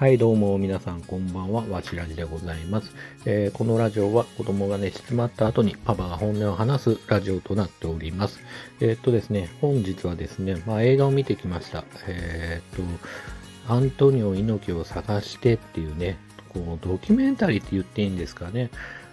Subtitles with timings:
[0.00, 2.90] はい、どうも皆さんこんばんは、わしらじでございます、
[3.26, 8.40] えーこのラジオは子供が寝静まった後にパパが本音を話すラジオとなっております。
[8.80, 11.84] えーっとですね、本日はですね、まあ、映画を見てきました。
[12.06, 12.86] えーっ
[13.66, 16.16] と、アントニオ猪木を探してっていうね、
[16.48, 18.70] こうドキュメンタリーって言っていいんですかね。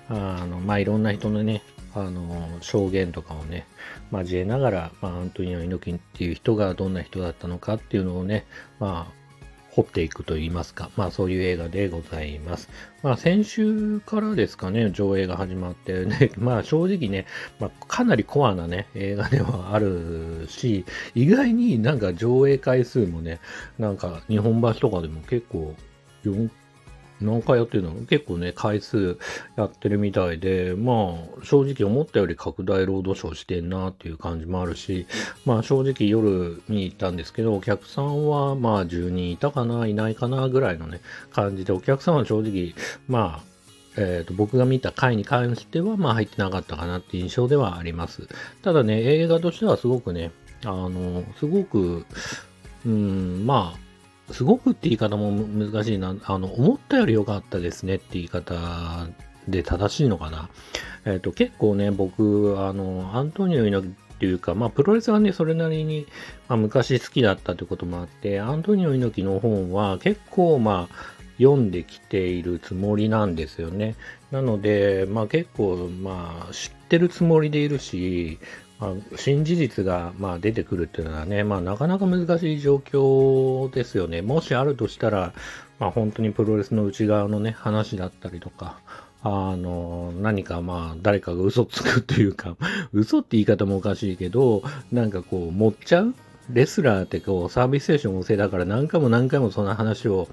[0.08, 1.64] あの、まあ、いろんな人のね、
[1.96, 3.68] あの、証言とかをね、
[4.14, 8.46] 交えながら、まあ、アントニオ猪木っていう人がどんな人だったのかっていうのをね、
[8.80, 9.27] まあ、
[9.78, 12.68] 掘っていくと言いますか、まあそういう映画でございます。
[13.04, 17.28] まあ先週からですかね、上映が始まって、 ね、まあ正直ね、
[17.60, 23.40] まあ、かなりコアなね、映画ではあるし、意外になんか上映回数もね、
[23.78, 25.76] なんか日本橋とかでも結構
[26.26, 26.50] 4
[27.20, 27.92] 何回やってるの？
[28.06, 29.18] 結構ね、回数
[29.56, 35.08] やってるみたいで、まあ、正直思ったより拡大ロードショーしてんなっていう感じもあるし、
[35.46, 41.02] まあ正直夜見に行ったんですけど、お客さんはまあ10人いたかな、いないかなぐらいのね、
[41.32, 42.74] 感じで、お客さんは正直、
[43.08, 43.44] まあ、
[43.98, 48.28] えーと僕が見た回に関しては、まあ入ってなかったかなっていう印象ではあります。
[48.62, 50.32] ただね、映画としてはすごくね、
[50.64, 52.06] あの、すごく、
[52.86, 53.87] うん、まあ、
[54.32, 56.16] すごくって言い方も難しいな。
[56.26, 59.08] あの、思ったより良かったですねって言い方
[59.48, 60.50] で正しいのかな。
[61.06, 66.08] えっ、と、結構ね、僕、あの、アントニオ猪木っていうか、まあ、プロレスがね、それなりに、
[66.50, 73.96] まあ、昔好きだったということもあって、アントニオ猪木の本は結構、まあ、読んできているつもりなんですよね。
[74.32, 78.40] なので、まあ結構、まあ知ってるつもりでいるし、
[78.80, 84.22] まあ、新事実が、まあ、出てくるっていうのはね、まあ、なかなか難しい状況ですよね。
[84.22, 85.34] もしあるとしたら、
[85.80, 88.80] まあ、本当にプロレスの内側のね、話だったりとか、
[89.24, 92.56] あの、何かまあ、誰かが嘘つくというか、
[92.94, 96.14] 嘘って言い方もおかしいけど、なんかこう、持っちゃう
[96.50, 100.28] レスラーってこう、サービスステーション旺盛だから何回も何回もそんな話を、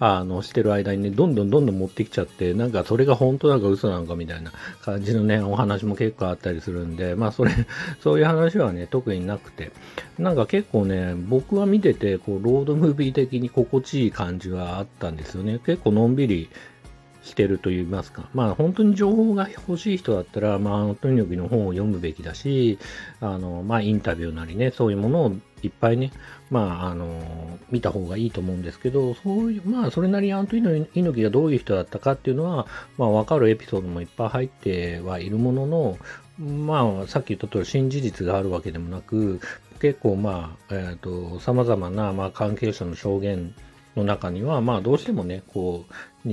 [0.00, 4.52] あの、してる間にね、どんどんどんどん持ってきちゃって、なんかそれが本当なのか嘘なのかみたいな
[4.82, 7.52] 感じのね、お話も結構あったりするんで、まあそれ、
[8.02, 9.70] そういう話はね、特になくて、
[10.18, 15.60] なんか結構ね、僕は見てて、こう、ロードムービー的に心地いい感じはあったんですよね。
[15.64, 16.48] 結構のんびり
[17.22, 18.28] してると言いますか。
[18.34, 22.78] まあ本当に情報が欲しい人だったら、まあアントニオ猪木の本を読むべきだし、
[23.20, 26.12] あの、まあインタビューなりね、そういうものをいっぱいね、
[26.50, 32.66] まああの、見た方がいいと思うんですけど、そういう、まあそれなりにアントニオ猪木がどういう人だったかっていうのは、
[32.98, 35.98] まあわかるエピソードもいっぱい入ってはいるものの、
[36.38, 39.40] まあさっき言った通り新事実があるわけでもなく、
[39.80, 43.54] 結構まあ、えっ、と、様々な、まあ関係者の証言
[43.96, 45.84] の中には、まあどうしてもね、こ
[46.24, 46.28] う、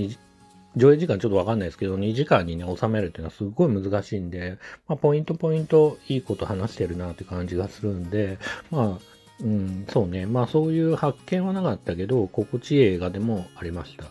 [0.76, 4.58] 上映時間ちょっとわかんないですけど、2時間にね、収めるっていうのはすごい難しいんで、
[4.88, 8.38] まあ、ポイントポイントいいこと話してるなって感じがするんで、
[8.70, 14.06] まあ、うん、そうね、まあそういう発見はなかったけど、心地いい映画でもありました。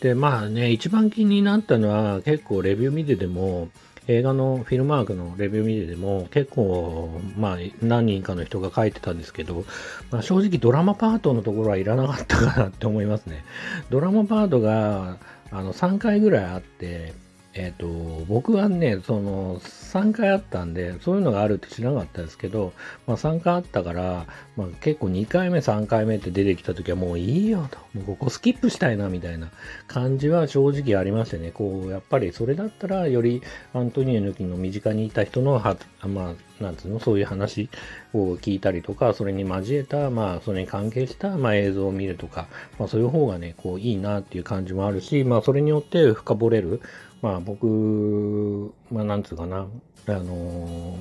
[0.00, 3.68] で、まあね、一番気になったのは、結構レビュー見てても、
[4.06, 9.64] 映画のフィルマークのレビュー見てても、結構、まあ、何人かの人が書いてたんですけど、
[10.10, 13.44] まあ、正直ドラマパートのところはいらなかったかなって思いますね。
[13.88, 15.16] ドラマパートが、
[15.50, 17.14] あの、3回ぐらいあって、
[17.54, 17.86] えっ、と、
[18.26, 22.72] 僕はね、その、3回あったんで、そういうのがあるって知らなかったですけど、
[23.06, 24.26] まあ3回あったから、
[24.56, 29.50] まあ結構2回目、3回目って出てきた時はもういいよと、もうここスキップしたいなみたいな
[29.86, 33.40] 感じは正直ありましてね、こう、やっぱりそれだったらより
[33.72, 35.76] アントニオ猪木の身近にいた人のは、
[36.08, 37.68] まあ、なんつうの、そういう話
[38.12, 42.48] を聞いたりとか、それに交えた、まあ、それに関係した、まあ、映像を見るとか、
[42.78, 46.80] まあ、そういう方がね、こう、いいなっていう感じもあるし、まあ、それによって深掘れる、
[47.24, 49.66] まあ、僕、まあ、なんつうかな、
[50.08, 50.94] あの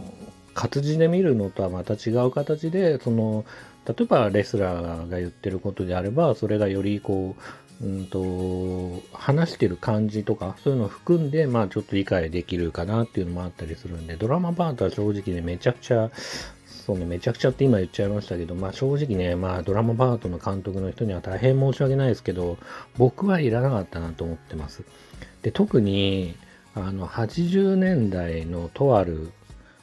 [0.53, 3.43] 活字で見るのとはまた違う形で、その、
[3.85, 7.35] 例えばレスラーが言ってることであれば、それがよりこ
[7.81, 16.09] う、うんと、話してる感じとか、そういうのを含んで、まあちょっと理解できるかなっていうのもあったりするんで、ドラマパートは正直ね、めちゃくちゃ、
[16.65, 22.57] そうね、めちゃくちゃって今言っちゃいましたけど、まあ正直ね、まあドラマパートの監督の人には大変申し訳ないですけど、
[22.97, 24.83] 僕はいらなかったなと思ってます。
[25.43, 26.35] で、特に、
[26.73, 29.31] あの、80年代のとある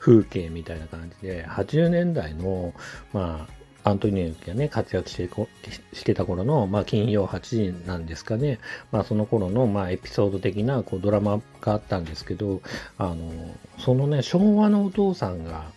[0.00, 2.74] 風景みたいな感じで、80年代の、
[3.12, 3.60] まあ、
[3.90, 5.48] アントニオ猪木がね、活躍してこ
[5.92, 7.40] してた頃の、まあ、金曜8
[7.74, 8.58] 時なんですかね。
[8.90, 12.60] まあ、その頃の、まあ、エピソード的な、こう、ドラマがあったんですけど、
[12.98, 15.70] あの、そのね、昭和のお父さんが、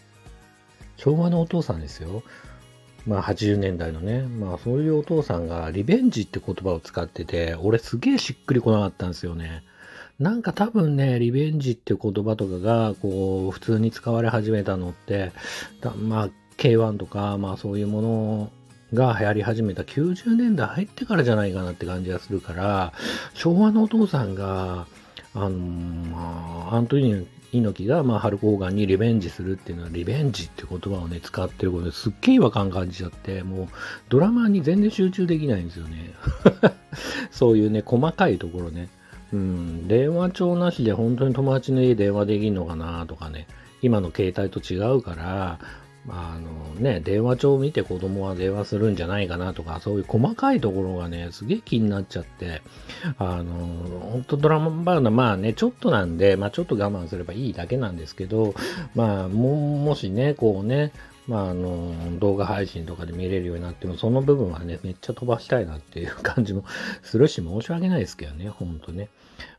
[0.97, 2.23] 昭和のお父さんですよ。
[3.05, 9.63] まあ、80年代のね、まあ、そういうお父さんが、リベンジって言葉を使ってて、俺すげえしっくりこなかったんですよね。
[10.23, 15.33] なんか多分ね、リベンジっていう言葉とかが、こう、普通に使われ始めたのって、
[15.81, 18.51] だまあ、K1 とか、まあそういうもの
[18.93, 22.93] が流行り始めた90年代入ってからじゃないかなって感じがするから、
[23.33, 24.87] 昭和のお父さんが、
[25.35, 27.17] あのー、アントニオ
[27.51, 33.67] 猪木が、まあ、ハルク・ホーガンにリベンジするっていうのは、リベンジって言葉をね、使ってることですっげえ違和感感じちゃって、もう、
[34.07, 36.13] ドラマに全然集中できないんですよね。
[37.29, 38.87] そういうね、細かいところね。
[39.33, 43.47] うん、電話帳なしで本当に友達の家電話できんのかなとかね、
[43.81, 45.59] 今の携帯と違うから、
[46.07, 52.61] あのね、電話帳を見て子供は電話するんじゃないかなとか、そういう細かいところがね、すげえ気になっちゃって、
[53.17, 53.53] あの、
[54.11, 58.53] 本当ドラマバーナ、まあね、ちょっとなんで、まあちょっと我慢すればいいだけなんですけど、
[58.93, 60.91] まあも、もしね、こうね、
[61.27, 66.65] まあ、あの、動画配信とかで見れるようになっても、その部分はね、めっちゃ飛ばしたいなっていう感じも
[67.01, 69.07] するし、申し訳ないですけどね、ほんとね。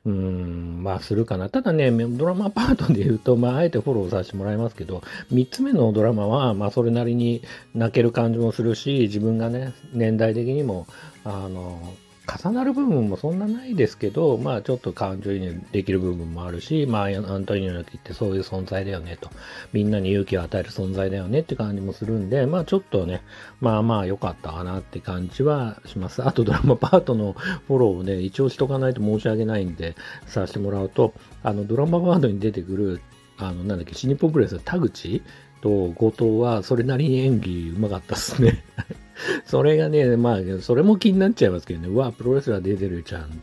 [0.07, 1.49] うん、まあ、するかな。
[1.49, 5.03] ただね、ドラマパートで言うと、まあ、あえてフォローさせてもらいますけど、
[5.33, 7.43] 3つ目のドラマは、まあ、それなりに
[7.75, 10.87] 泣ける感じもするし、自分がね、年代的にも、
[11.25, 11.95] あの、
[12.27, 19.31] 重なる部分もそんなないですけど、まあちょっと感情移入できる部分もあるし、まあアントニオ猪木ってそういう存在だよねと、
[19.73, 23.23] みんなに勇気を与える存在だよねって感じもするんで、まあちょっとね、
[23.61, 26.27] まあまあ良かったかなって感じはします。
[26.27, 27.35] あとドラマパートの
[27.67, 29.95] フォローをね、一応しとかないと申し訳ないんで、
[30.27, 31.13] させてもらうと、
[31.43, 33.01] あのドラマパートに出てくる、
[33.37, 35.23] あの、なんだっけ、シニポプレス田口
[35.65, 38.63] と後藤はそれなりに演技うまかったっすね。
[39.47, 43.43] それがね、まあ、それも気になっちゃいますけどね、うわ、プロレスラー出てるじゃん。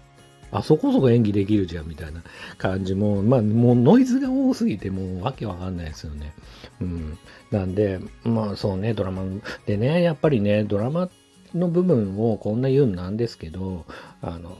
[0.51, 2.21] あそこそこ演技できるじゃん、みたいな
[2.57, 6.33] 感じも、まあ、もうノイズが多すぎて、もうわけわかんないですよね。
[6.81, 7.17] うん。
[7.49, 9.23] なんで、まあそうね、ドラマ、
[9.65, 11.09] でね、やっぱりね、ドラマ
[11.55, 13.85] の部分をこんな言うんなんですけど、
[14.21, 14.57] あの、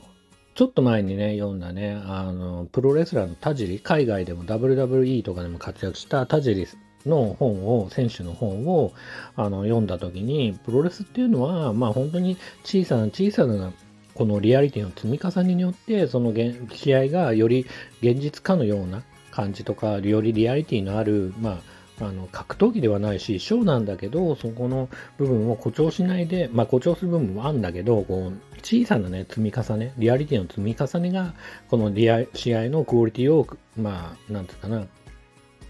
[0.54, 6.66] ちょっと前にね、読んだね、あの、プロレスラーの田尻、海外でも WWE とかでも活躍した田尻
[7.06, 8.92] の本を、選手の本を
[9.36, 13.72] あの読んだ時に、プロレスっていうのは、まあ本当に小さな小さな
[14.14, 16.32] このリアリティの積み重ねによって、その
[16.72, 17.66] 試合がより
[18.02, 21.60] 現実化のような感じとか、よりリアリティのある、ま
[22.00, 24.88] あ、あの格闘技ではないし、ショーなんだけど、そこの
[25.18, 31.34] 部分を誇張しないで、まあ誇張する部分もあるんだけど、こう小さなね、積み重ね、リアリティの積み重ねが、
[31.68, 33.46] このリア試合のクオリティを、
[33.76, 34.86] まあ、なんていうかな、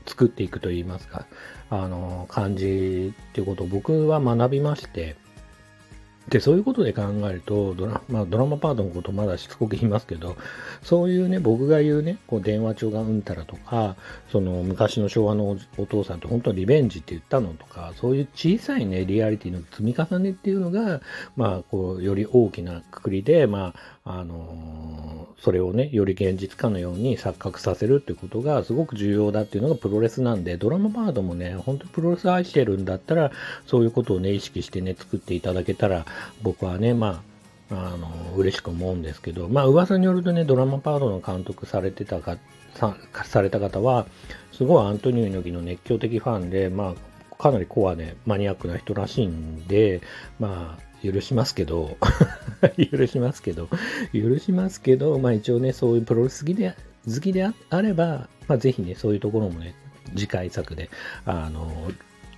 [0.04, 1.26] 作っていくといいますか、
[1.70, 5.16] あの、感じっていうことを僕は学びまして、
[6.28, 10.36] で、そういうことで考えると、ドラ,、まあ、ドラマパートのことまだしつこく言いますけど、
[10.82, 13.96] そういうね、僕が言うね、こう電話帳がうんたらとか、
[14.30, 21.00] その昔の昭和のお父さんって本当はリベンジって言ったのとか、そういう小さいね、リアリティの積み重ねっていうのが、
[21.36, 33.30] まあ、こう、より大きなくくりで、まあ、のー、それをね、より現実化のように錯覚させるってことがすごく重要だっていうのがプロレスなんで、ドラマパートもね、本当にプロレス愛してるんだったら、
[33.66, 36.04] そういうことをね、意識してね、作っていただけたら、
[36.42, 37.22] 僕はね、ま
[37.70, 42.38] あ、あの、嬉しく思うんですけど、まあ、噂によるとね、ドラマパートの監督されてたか、
[42.74, 44.06] さされた方は、
[44.52, 46.94] すごいアントニオ猪木の熱狂的ファンで、ま
[47.30, 50.00] あ、かなりコアでマニアックな人らしいんで、
[50.38, 51.96] まあ、許しますけど、
[52.90, 53.68] 許しますけど、
[54.12, 56.74] 許しますけど、まあ一応ね、そういうプロレス好きで、
[57.06, 59.74] 好きであれば、まあぜひね、そういうところもね、
[60.14, 60.90] 次回作で、
[61.24, 61.90] あの、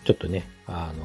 [0.04, 1.04] ちょっとね、あの、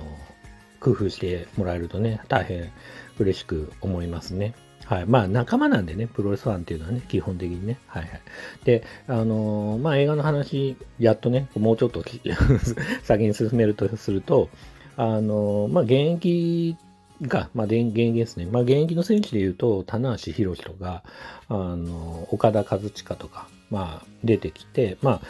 [0.80, 2.72] 工夫してもらえるとね、大変
[3.18, 4.54] 嬉しく思いますね。
[4.86, 5.06] はい。
[5.06, 7.78] まあ仲間なんでね、プロレスファンっていうのはね、基本的にね。
[7.88, 8.22] はいはい。
[8.64, 12.04] で、あの、まあ映画の話、やっとね、もうちょっと
[13.04, 14.50] 先に進めるとすると、
[14.98, 16.76] あの、まあ現役
[17.22, 18.46] が、まあ、現役ですね。
[18.46, 21.04] まあ、現役の選手で言うと、棚橋宏とか、
[21.48, 25.22] あの、岡田和親とか、まあ、出てきて、まあ、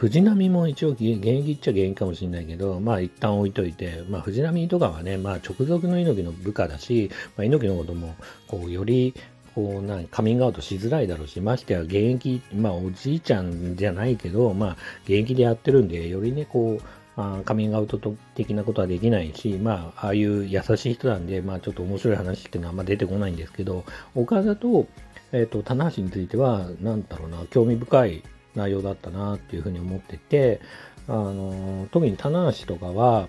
[0.00, 8.14] 藤波も一応現役っちゃ現役かもしれないけど、まあ一旦置いといて、まあ藤波とかはね、まあ直属の猪木の部下だし、まあ猪木のことも、
[8.46, 9.14] こう、より、
[9.54, 16.82] こう、なカミングアウトしづらいだろうし、ましてや現役、まあおじいちゃんじゃないけど、まあ現役でやってるんで、よりね、こう、
[17.16, 17.98] あカミングアウト
[18.34, 24.86] 的なことはできないし、まあ、ああいう優しい人なんで、まあ、ちょっと面白い話っていうのはあんま出てこないんですけど、岡田と、
[25.32, 28.22] えっ、ー、と、棚橋については、なんだろうな、興味深い
[28.54, 30.60] 内容だったなっていうふうに思ってて、
[31.08, 33.28] あの、特に棚橋とかは、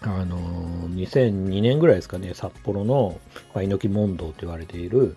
[0.00, 0.38] あの、
[0.90, 3.18] 2002年ぐらいですかね、札幌の
[3.54, 5.16] 猪木問答と言われている、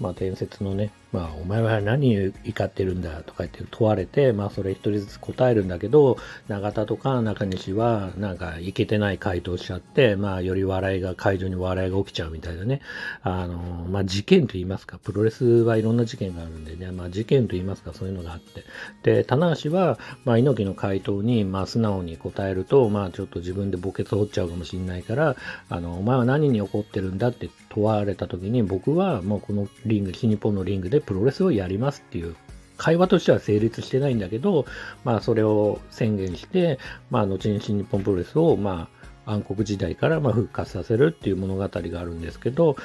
[0.00, 6.16] まあ、伝説のね、まあ、お前は何怒ってるんだとか言って問われて、まあ、それ一人ずつ答えるんだけど、
[6.48, 12.80] 永田とか中西は、なんか、いけてない回答しちゃって、まあ、より笑いが、会場に笑いが起きちゃうみたいなね、
[13.22, 13.58] あの、
[13.90, 18.64] まあ、事件と言いますか、プロレスはいろんな事件があるんでね、まあ、事件と言いますか、そういうのがあって。
[19.02, 25.36] で、棚橋は、まあ、猪木の回答に、まあ、素直に答えると、まあ、ちょっと自分で墓穴掘っちゃうかもしれないから、
[25.68, 32.36] あの、お前は何に怒ってるんだって問われた時に、僕はもうこのリング、新日本のリングでプロレスをやりますっていう
[32.76, 34.66] 会話としては成立してないんだけど、
[35.04, 36.78] まあそれを宣言して、
[37.10, 42.76] まあ後に新日本プロレスを、まあ暗黒時代からま復活させるっていう物語があるんですけど、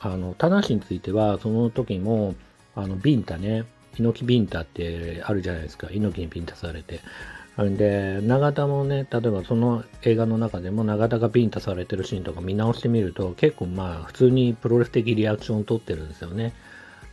[0.00, 2.34] あの、田無については、その時も、
[2.74, 3.64] あの、ビンタね、
[3.96, 5.88] 猪木ビンタってあるじゃないですか。
[5.92, 7.00] 猪木にビンタされて。
[7.62, 16.52] んで、永田もね、例えばその映画の中でも永田がビンタされてるシーンとか見直してみると、結構まあ普通にプロレス的リアクションを取ってるんですよね。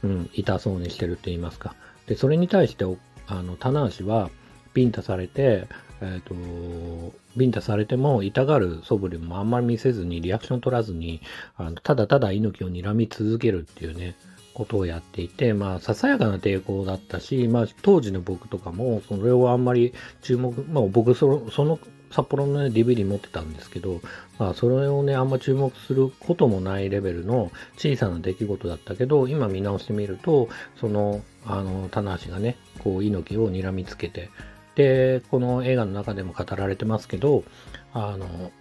[0.03, 1.75] うん、痛そうにしてるって言いますか。
[2.07, 2.85] で、それに対して、
[3.27, 4.29] あの、棚橋は、
[4.73, 5.67] ビンタされて、
[6.01, 11.21] えっ、ー、と、ビンタされても痛がる素振りもあんまり見せずに、リアクション取らずに、
[11.57, 14.15] あのただただ猪木を睨み続けるっていうね、
[14.53, 21.79] ことをやっていて、まあ、ささやかな抵抗だったし、まあ、当時の僕とかも、それをあんまり注目、まあ、僕その、その
[22.11, 24.01] 札幌のね、DVD 持ってたんですけど、
[24.37, 30.49] まあ、それをね、あんま注目することもないレベルの小さな出来事だったけど、今見直してみると、
[30.79, 34.29] その、あの、棚橋がね、こう、猪木を睨みつけて、
[34.75, 37.43] で、この映画の中でも語られてますけど、
[37.93, 38.51] あの、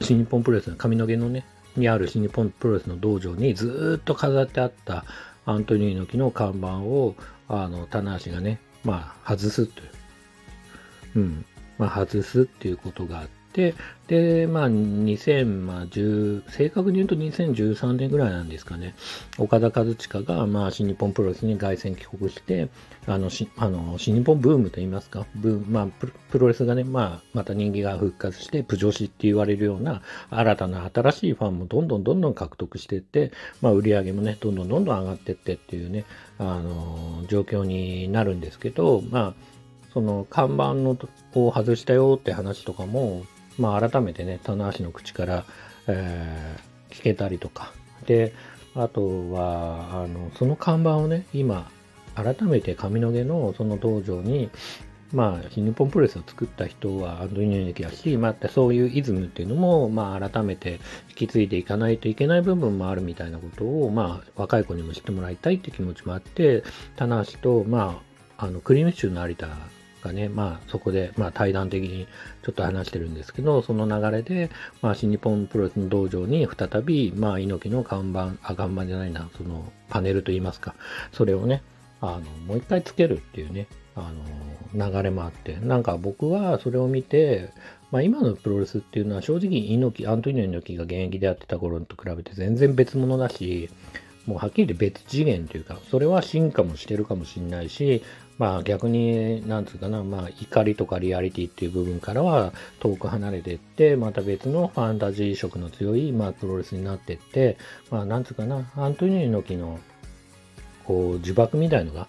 [0.00, 1.44] 新日本プロレスの髪の毛のね、
[1.76, 5.04] にある新日本プロレスの道場にずっと飾ってあった
[5.46, 7.14] アントニオ猪木の看板を、
[7.48, 9.90] あの、棚橋がね、まあ、外すという。
[11.16, 11.44] うん。
[11.78, 13.74] まあ、外すっていうことがあって、
[14.08, 18.94] で、まあ、2010、正確に言うと2013年ぐらいなんですかね、
[19.38, 22.68] 岡田和親が、まあ、新日本プロレスに凱旋帰国して、
[23.06, 25.86] あの、しあの新日本ブームと言いますか、ブーまあ
[26.30, 36.04] プ、ロレスがね、まあ、また人気が復活して、プ女子って言われるような、新たな新しいファンもどんどんどんどん獲得していって、まあ、売り上げもね、どんどんどんどん上がっていってっていうね、
[36.38, 39.51] あの、状況になるんですけど、まあ、
[39.92, 40.96] その看板の
[41.34, 43.24] を外したよって話とかも、
[43.58, 45.44] まあ、改めてね、棚橋の口から、
[45.86, 47.72] えー、聞けたりとか。
[48.06, 48.32] で、
[48.74, 51.70] あとは、あの、その看板をね、今、
[52.14, 54.50] 改めて髪の毛のその道場に、
[55.12, 60.80] まあ、新日本プロレスを作った人はアンドニオ猪木だし、まあ、そういうイズムっていうのも、まあ、改めて
[61.10, 66.64] 引き継いでいかないといけない部分もあるみたいなことを、まあ、若い子にも知ってもらいたいって気持ちもあって、
[66.96, 68.00] 棚橋と、ま
[68.38, 69.48] あ、あの、クリームシチューの有田
[70.02, 72.06] がね、まあそこで、まあ対談的に
[72.42, 74.50] ちょっと話してるんですけど、その流れで、
[74.82, 80.74] まあ新日本プロレスの道場に再び、まあ猪木の看板、あ、看板じゃないな、そのパネルといいますか、
[81.12, 81.62] それをね、
[82.00, 84.12] あの、もう一回つけるっていうね、あ
[84.74, 87.50] の、流れもあって、なんか僕はそれを見て、
[87.90, 93.68] まあ今のプロレスっていうのは正直猪木、アントニオ猪木が現役でやってた頃と比べて全然別物だし、
[94.26, 98.02] もうはっきり言って別次元というか、それは進化もしてるかもしれないし、
[98.38, 107.56] まあ逆に、なんつうかな、まあ怒りとかリアリティっていう部分からは遠く離れていって、また別のファンタジー色の強い、まあプロレスになっていって、
[107.90, 109.78] まあなんつうかな、アントニオ猪木の、
[110.84, 112.08] こう呪縛みたいのが、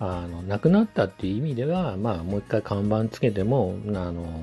[0.00, 4.42] あの、なくなったっていう意味では、まあもう一回看板つけても、あの、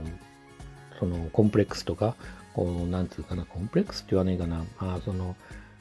[0.99, 2.15] そのコンプレックスとか、
[2.53, 5.35] こう、なんつうかな、コンプレックスって言わないかな、まあその、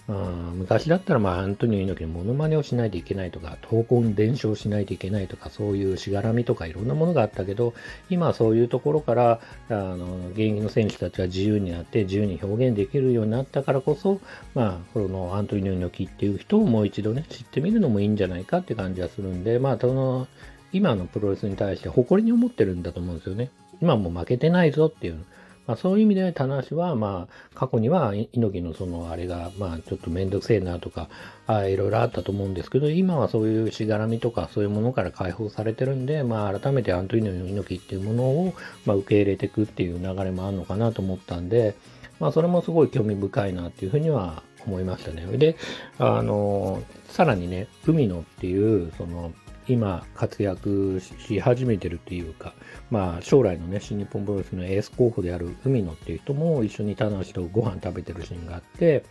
[0.06, 7.72] 昔だったら、まあ、アントニオ猪木のモノマネをしないといけないとか、闘魂伝承しないといけないとか、そういうしがらみとかいろんなものがあったけど、
[8.10, 14.20] 今はそういうところから、あの、現役の選手たちは自由になって自由に表現できるようになったからこそ、
[14.54, 20.26] まあ、このアントニオ猪木っていう人をもう一度ね、知ってみるのもいいんじゃないかって感じはするんで、まあ、その、
[20.74, 23.48] 今のプロレスに対して誇りに思ってるんだと思うんですよね。
[23.80, 25.24] 今も負けてないぞっていう。
[25.66, 31.08] まあ、そういう意味で棚橋は、まあ、過去には猪木のそのあれが、まあ、ちょっとめんどくせえなとか
[31.46, 38.54] あ、いろいろあったと思うんですけど、今はそういうしがらみとかそういうものから解放されてるんで、まあ、改めてアントニオ猪木っていうものを、
[38.86, 41.74] まあ、受け入れていくっていう流れもあるのかなと思ったんで、
[42.20, 45.26] まあ、それもすごい興味深いなっていうふうには思いましたね。
[45.36, 45.56] で、
[45.98, 49.32] あの、さらにね、海野っていう、その、
[49.66, 52.54] 今活躍し始めてるっていうか、
[52.90, 59.04] まあ将来のね、新日本プロレスのエース候補である海野っていう人も一緒に棚橋とご飯食べてるシーンがあって、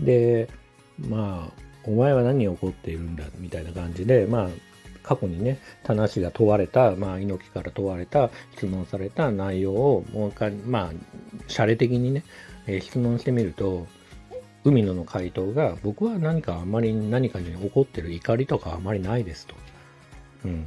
[0.00, 0.48] で、
[1.08, 4.48] まあ、お前は何に怒っているんだみたいな感じで、まあ、
[5.02, 10.92] 過去にね、棚橋が問われた、まあ、猪木から問われた、質問された内容をもう一回、まあ、
[11.48, 12.24] シャレ的にね、
[12.66, 13.86] えー、質問してみると、
[14.64, 19.54] 海野の回答が、僕は何かあんまり何かに怒ってる怒りとかあまりないですと。
[20.44, 20.66] うん。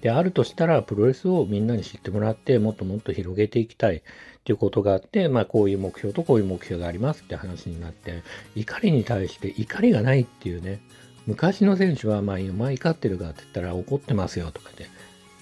[0.00, 4.00] で、あるとしたら、プロレスをみんなに知ってもらって、もっともっと広げていきたいっ
[4.44, 8.22] ていうことがあって、まあ、こういう目標とこういう目標がありますって話になって、
[8.54, 10.80] 怒りに対して怒りがないっていうね、
[11.26, 14.86] 昔の選手は、まあ、お前怒ってるかって言ったら怒ってますよとかで、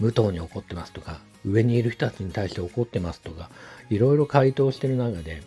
[0.00, 3.50] 無党に怒ってますとか、上にいる人たちに対して怒ってますとか、
[3.90, 5.42] いろいろ回答してる中で、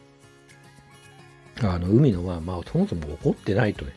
[1.63, 3.93] あの、海野は、まあ、そもそも怒ってないとね。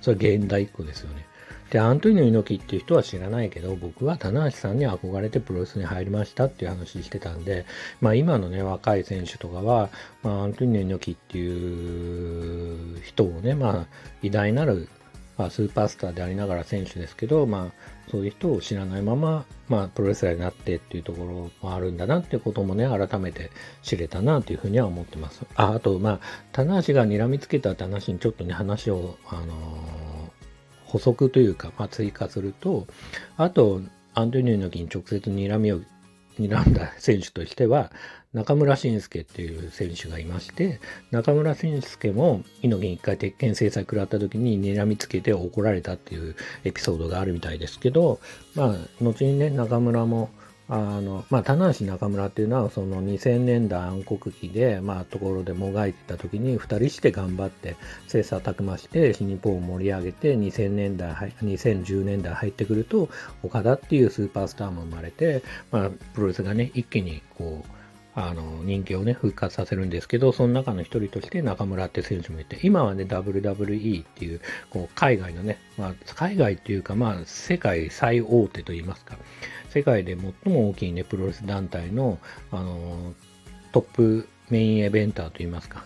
[0.00, 1.26] それは現代一個ですよね。
[1.70, 7.66] で、アントニオ猪木っていう人は知らないけど、僕は棚橋さんに憧れてプロレスに入りましたっていう話してたんで、
[8.00, 9.90] まあ今のね、若い選手とかは、
[10.22, 13.86] まあアントニオ猪木っていう人をね、まあ
[14.22, 14.88] 偉大なる、
[15.36, 23.50] まあ、スーパースターでありながら選手ですけど、まあそういう人を知らないまま、まあプロレスラーになってっていうところもあるんだなっていうこともね、改めて
[23.82, 25.44] 知れたなというふうには思ってます。
[25.54, 26.20] あ、あと、まあ、
[26.52, 30.38] 棚橋が睨みつけたって話にちょっとね、話を、あのー
[30.88, 32.86] 補足というか、まあ、追加すると、
[33.36, 33.82] あと、
[34.14, 35.80] アントニオ猪木に直接睨みを
[36.38, 37.92] 睨んだ選手としては、
[38.34, 40.80] 中村慎介っていう選手がいまして、
[41.10, 48.20] 中村慎介も猪木に一回鉄拳制裁食らった時に睨みつけて怒られたっていうエピソードがあるみたいですけど、
[48.54, 50.30] まあ、後にね、中村も
[50.70, 63.08] あの、まあ、棚橋中村っていうのは、その2000年代暗黒期で、まあ、ところでもがいてた時に、二人して頑張って、切磋琢磨して、新日本を盛り上げて、2000年代、2010年代入ってくると、
[63.42, 67.77] 岡田っていうスーパースターも生まれて、まあ、プロレスがね、一気に、こう、
[68.20, 79.16] あの、人気をね、復活させるんですけど、その中の一人として中村って選手もいて、今はね、WWE っていう、こう、海外のね、まあ、海外っていうか、まあ、世界最大手といいますか、
[79.70, 82.18] 世界で最も大きいね、プロレス団体の、
[82.50, 83.14] あの
[83.70, 85.84] トップメインイベンターといいますか、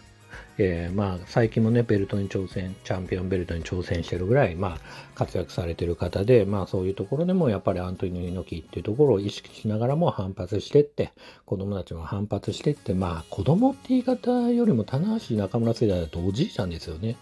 [0.59, 4.79] えー、まあ、最近もね、ベルトに挑戦、チャンピオンベルトに挑戦してるぐらい、まあ、
[5.15, 11.13] 活躍されてる方で、まあ、そういうところでも、やっぱりアントニオ猪木っていうところを意識しながらも反発してって、
[11.47, 17.17] 子供たちも反発してって、まあ、子供って言い方よりも、棚橋中村世代だとおじいちゃんですよね、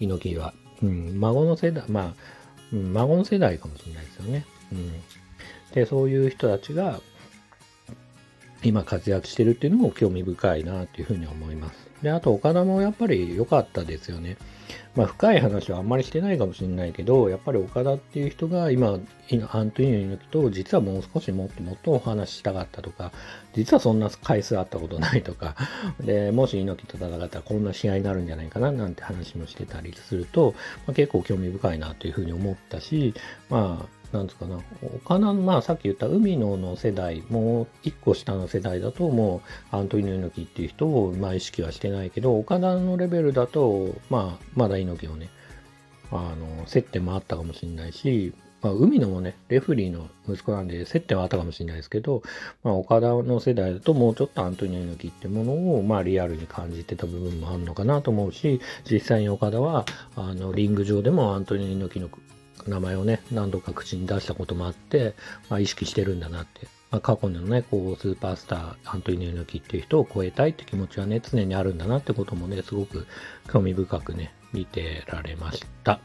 [0.00, 0.52] 猪木は。
[0.82, 2.14] うん、孫の世代、まあ、
[2.72, 4.46] うん、孫の世代かもしれないですよね。
[4.72, 4.92] うん
[5.74, 7.00] で、そういう人たちが
[8.62, 11.91] 今活躍してるっていうのも興味深いなというふうに思います。
[12.02, 14.36] で、あと岡田もやっぱり良かったですよね。
[14.94, 18.98] まあ深い話はあんまりしてないかもしれないけど、やっぱり岡田っていう人が今、
[19.50, 23.12] アントニオ猪木と実はもう少しもっともっとお話ししたかったとか、
[23.54, 25.56] 実はそんな回数あったことないとか、
[26.00, 30.54] で、もし猪木と戦ったらこんな試合になるんじゃないかななんて話もしてたりすると、
[30.86, 33.14] まあ、結構興味深いなというふうに思ったし、
[33.48, 34.60] まあ、なんつうかな、
[34.96, 45.30] 岡田、まあさっき言った海野の世代、もう一個下の世代だともうアントニオ猪木っていう人をまあ意識はしてないけど、岡田のレベルだと、まあまだ猪木をね、
[46.10, 52.22] あの、接点もあったかもしれないし、まあ、海野もね、レフリーの息子なんで接点はあったかもしれないですけど、
[52.62, 62.08] まあ、岡田の世代だともうちょっとアントニオ猪木ってものを、まあ、リアルに感じてた部分もあるのかなと思うし、実際に岡田は、あの、リング上でもアントニオ猪木の
[62.70, 65.14] 名前をね、何度か口に出したこともあって、
[65.48, 66.66] まあ、意識してるんだなって。
[66.90, 73.06] まあ、過去のね、こう、スーパースター、アントニオ猪木っていう人を超えたいって気持ちはね、常にあるんだなってこともね、すごく
[73.50, 76.00] 興味深くね、見てられました。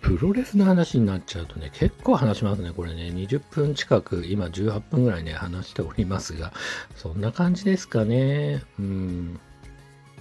[0.00, 2.70] プロレスの話になっちゃうとね、結構話しますね。
[2.70, 6.52] これね、20分近く、今18分ぐらいね、話しておりますが、
[6.94, 8.62] そんな感じですかね。
[8.78, 9.40] うん。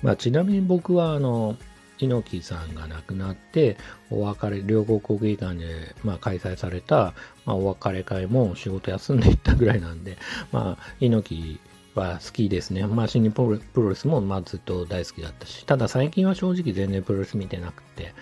[0.02, 1.56] まあ、ちなみに僕は、あの、
[1.98, 3.78] 猪木さんが亡くなって、
[4.10, 7.14] お別れ、両国国技館で、まあ、開催された、
[7.46, 10.18] まあ、お別れ会も仕事休んでいったぐらいなんで、
[10.52, 11.60] まあ、猪木
[11.96, 12.86] は好きですね。
[12.86, 18.14] まあ、新日本プロレスも、まあ、ずっと大好きだったし、ただ最近は正直全然プロレス見てなくて、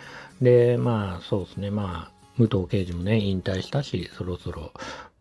[0.41, 4.71] で、まあ、そうですね、まあ、武藤刑事もね、引退したし、そろそろ、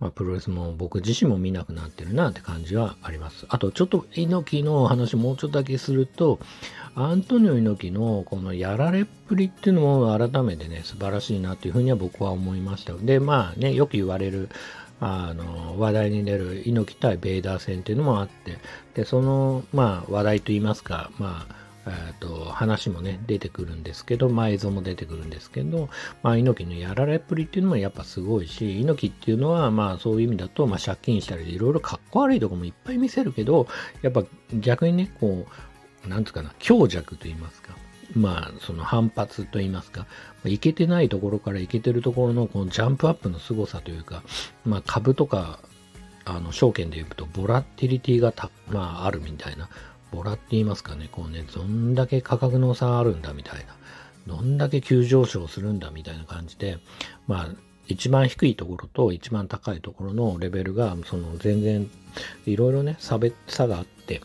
[0.01, 3.47] まあ、プロレスも僕自身も見なくなってるなって感じはあります。
[3.49, 6.41] あと、ちょっと猪木の話もうちょっとだけすると、
[6.95, 12.95] アントニオ猪木のこのやられっぷりっていうのも改めてね、素晴らしいなというふうには僕は思いました。
[12.95, 14.49] で、まあね、よく言われる、
[15.01, 18.59] あの、話題に出る猪木対ベイダー戦っていうのもあって、
[18.95, 25.89] で、その、まあ話題といいますか、まあ、えーと、話もね、出てくるんですけど、まあ、映像も出てくるんですけど、
[26.23, 33.67] まあ、猪木のやられっぷりっていうのもやっぱすごいし、猪木っていうのは、まあ、そういう意味だと、まあ、借金したり、いろいろかっこ悪いとこもいっぱい見せるけど、
[34.03, 35.47] やっぱ逆にね、こ
[36.05, 37.75] う、なんつうかな、強弱と言いますか、
[38.15, 40.07] まあ、その反発と言いますか、
[40.45, 44.23] いけてないところからいけてるところのこのジャンプアップの凄さというか、
[44.65, 45.61] まあ、株とか、
[46.25, 49.69] あの、証券で言うと、ボラティリティがた、まあ、あるみたいな、
[50.13, 53.75] ボラって言いますかね、こうね、どんだけ価格の差あるんだみたいな、
[54.27, 56.79] どんだけ急上昇するんだみたいな感じで、
[57.27, 57.49] まあ、
[57.89, 61.91] 一番低いところと一番高いところのレベルが、その全然、
[62.47, 64.21] いろいろね、差別差があって、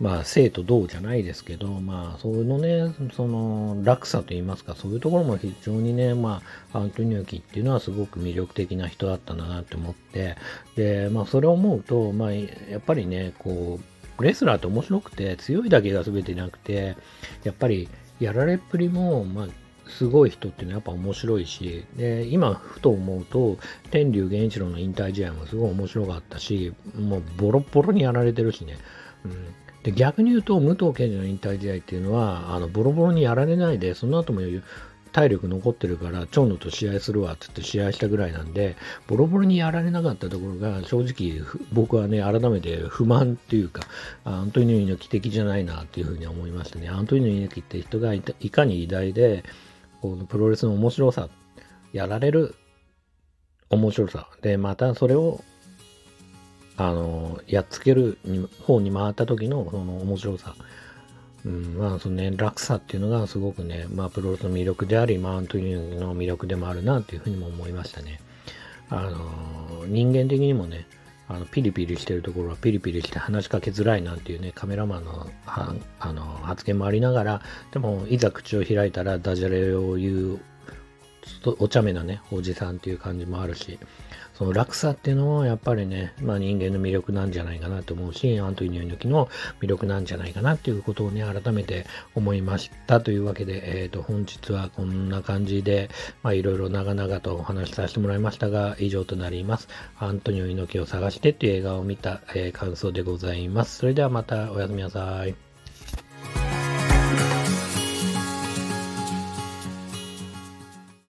[0.00, 6.42] まあ、生と同じゃないですけど、まあ、そのね、その、落差といいますか、そういうところも非常にね、ま
[6.72, 10.36] あ、アントニオキっていうのはすごく魅力的な人だったんだなって思って、
[10.74, 12.46] で、まあ、それを思うと、まあ、や
[12.78, 16.96] っぱりね、こう、レスラーって面白くて、強いだけが全てなくて、
[17.42, 17.88] やっぱり、
[18.20, 19.46] やられっぷりも、まあ、
[19.88, 23.58] すごい人っていうのはやっぱ面白いし、で、今ふと思うと、
[23.90, 28.78] 天竜源一郎の引退試合もすごい面白かったし、もうボロボロにやられてるしね。
[29.24, 29.32] うん、
[29.82, 34.40] で逆に言うと、武藤健二の引退試合っていうのは、あのボロボロにやられないで、その後も
[35.14, 41.40] 体力残ってるから、長野と試合するわってって試合したぐらいなんで、ボロボロにやられなかったところが、正直、
[41.72, 43.84] 僕はね、改めて不満っていうか、
[44.24, 46.88] アントニオ猪木的じゃないなっていうふうに思いましたね。
[46.88, 49.44] アントニオ猪木って人がいかに偉大で、
[50.02, 51.28] このプロレスの面白さ、
[51.92, 52.56] やられる
[53.70, 54.28] 面白さ。
[54.42, 55.44] で、またそれを、
[56.76, 58.18] あの、やっつける
[58.66, 60.56] 方に回った時のその面白さ。
[61.44, 68.20] うん、まあ、そのね、落差っていうのがすごくね、まあ、プロレスの魅力であり、マウントニーの魅力でもあるなっていうふうにも思いましたね。
[68.88, 70.86] あの、人間的にもね、
[71.26, 80.38] あのピリピリしてるところはピリピリして話しかけづらいなんていうね、カメラマンのはあの発言もありながら、でも、いざ口を開いたらダジャレを言う、
[81.22, 83.78] ちょっとお茶目なね、おじさんっていう感じもあるし、
[84.34, 89.28] その落差っていうのはやっぱりね、まあ人間の魅力なんじゃないかなと思うし、アントニオ猪木の
[89.60, 95.88] 魅力なんじゃないかなっていうことをね、改めて思いましたというわけで、えっ、ー、と、本日はこんな感じで、
[96.22, 99.68] まいろいろ長々とお話しさせてもらいましたが、以上となります。
[99.98, 103.78] アントニオ猪木を探してっていう映画を見た、えー、感想でございます。
[103.78, 106.53] それではまたおやすみなさい。